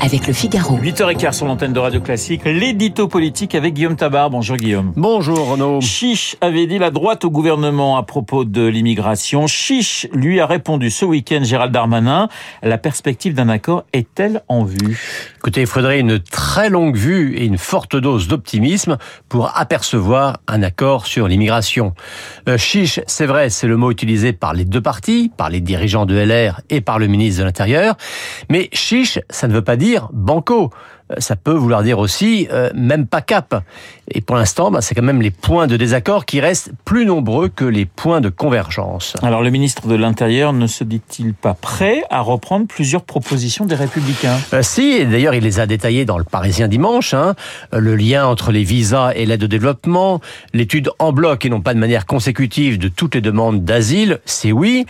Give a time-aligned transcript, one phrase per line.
[0.00, 0.78] avec le Figaro.
[0.78, 4.30] 8h15 sur l'antenne de Radio Classique, l'édito politique avec Guillaume Tabar.
[4.30, 4.92] Bonjour Guillaume.
[4.96, 5.80] Bonjour Renaud.
[5.80, 9.46] Chiche avait dit la droite au gouvernement à propos de l'immigration.
[9.46, 12.28] Chiche lui a répondu ce week-end Gérald Darmanin.
[12.62, 14.98] La perspective d'un accord est-elle en vue?
[15.36, 20.62] Écoutez, il faudrait une très longue vue et une forte dose d'optimisme pour apercevoir un
[20.62, 21.94] accord sur l'immigration.
[22.48, 26.06] Euh, chiche, c'est vrai, c'est le mot utilisé par les deux partis, par les dirigeants
[26.06, 27.96] de LR et par le ministre de l'Intérieur.
[28.50, 30.72] Mais chiche, ça ne veut pas dire banco.
[31.10, 33.62] Euh, ça peut vouloir dire aussi euh, même pas cap.
[34.10, 37.48] Et pour l'instant, bah, c'est quand même les points de désaccord qui restent plus nombreux
[37.48, 39.14] que les points de convergence.
[39.22, 43.74] Alors le ministre de l'Intérieur ne se dit-il pas prêt à reprendre plusieurs propositions des
[43.74, 44.38] Républicains?
[44.52, 47.14] Euh, Si, et d'ailleurs il les a détaillées dans le Parisien dimanche.
[47.14, 47.34] Hein.
[47.72, 50.20] Le lien entre les visas et l'aide au développement,
[50.52, 54.52] l'étude en bloc et non pas de manière consécutive de toutes les demandes d'asile, c'est
[54.52, 54.86] oui.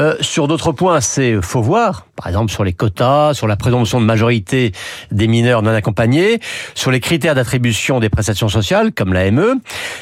[0.00, 2.06] Euh, sur d'autres points, c'est faut voir.
[2.16, 4.72] Par exemple sur les quotas, sur la présomption de majorité
[5.10, 6.40] des mineurs non accompagnés,
[6.74, 9.56] sur les critères d'attribution des prestations sociale, comme la ME.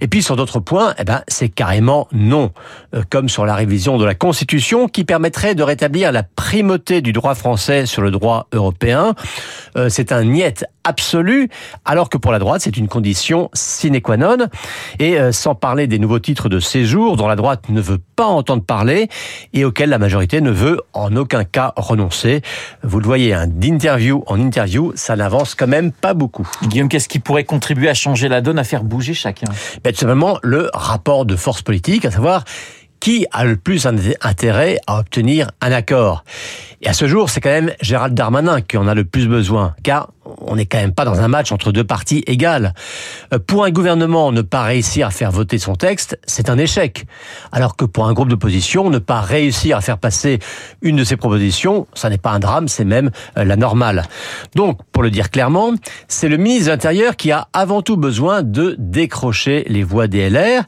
[0.00, 2.52] Et puis sur d'autres points, eh ben, c'est carrément non.
[2.94, 7.12] Euh, comme sur la révision de la Constitution qui permettrait de rétablir la primauté du
[7.12, 9.14] droit français sur le droit européen.
[9.76, 11.48] Euh, c'est un niet absolu,
[11.84, 14.36] alors que pour la droite, c'est une condition sine qua non.
[14.98, 18.26] Et euh, sans parler des nouveaux titres de séjour dont la droite ne veut pas
[18.26, 19.08] entendre parler
[19.52, 22.42] et auxquels la majorité ne veut en aucun cas renoncer.
[22.82, 26.48] Vous le voyez, hein, d'interview en interview, ça n'avance quand même pas beaucoup.
[26.62, 29.46] Guillaume, qu'est-ce qui pourrait contribuer à changer la donne, à faire bouger chacun?
[29.82, 32.44] Ben, Tout simplement le rapport de force politique, à savoir
[33.02, 36.22] qui a le plus intérêt à obtenir un accord.
[36.82, 39.74] Et à ce jour, c'est quand même Gérald Darmanin qui en a le plus besoin,
[39.82, 40.10] car
[40.46, 42.74] on n'est quand même pas dans un match entre deux parties égales.
[43.32, 47.06] Euh, pour un gouvernement, ne pas réussir à faire voter son texte, c'est un échec.
[47.52, 50.38] Alors que pour un groupe d'opposition, ne pas réussir à faire passer
[50.80, 54.04] une de ses propositions, ça n'est pas un drame, c'est même euh, la normale.
[54.54, 55.72] Donc, pour le dire clairement,
[56.08, 60.28] c'est le ministre de l'Intérieur qui a avant tout besoin de décrocher les voix des
[60.28, 60.64] LR.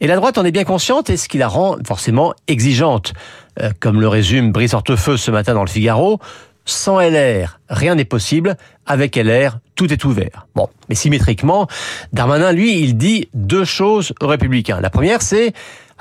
[0.00, 3.12] Et la droite en est bien consciente et ce qui la rend forcément exigeante.
[3.60, 6.18] Euh, comme le résume Brice Hortefeux ce matin dans le Figaro,
[6.64, 8.56] sans LR, rien n'est possible.
[8.84, 10.46] Avec LR, tout est ouvert.
[10.54, 11.68] Bon, mais symétriquement,
[12.12, 14.80] Darmanin, lui, il dit deux choses aux républicains.
[14.80, 15.52] La première, c'est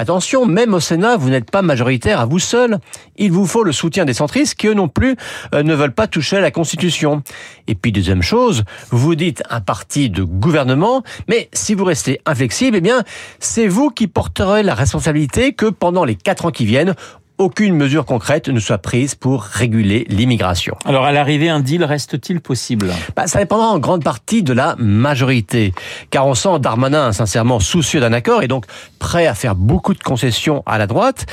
[0.01, 2.79] Attention, même au Sénat, vous n'êtes pas majoritaire à vous seul.
[3.17, 5.15] Il vous faut le soutien des centristes qui, eux non plus,
[5.53, 7.21] euh, ne veulent pas toucher à la Constitution.
[7.67, 12.77] Et puis, deuxième chose, vous dites un parti de gouvernement, mais si vous restez inflexible,
[12.77, 13.03] eh bien,
[13.39, 16.95] c'est vous qui porterez la responsabilité que pendant les quatre ans qui viennent,
[17.37, 20.75] aucune mesure concrète ne soit prise pour réguler l'immigration.
[20.85, 22.91] Alors à l'arrivée, un deal reste-t-il possible?
[23.15, 25.73] Bah, Ça dépendra en grande partie de la majorité,
[26.09, 28.65] car on sent Darmanin sincèrement soucieux d'un accord et donc
[28.99, 31.25] prêt à faire beaucoup de concessions à la droite.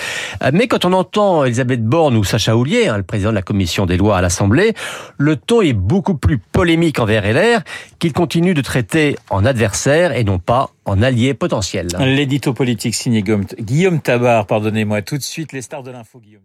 [0.42, 3.42] Euh, mais quand on entend Elisabeth Borne ou Sacha Houlier, hein, le président de la
[3.42, 4.74] commission des lois à l'Assemblée,
[5.18, 7.60] le ton est beaucoup plus polémique envers LR,
[7.98, 11.88] qu'il continue de traiter en adversaire et non pas en allié potentiel.
[12.00, 16.42] L'édito politique signé Guillaume Tabar, pardonnez-moi tout de suite les stars de l'info Guillaume.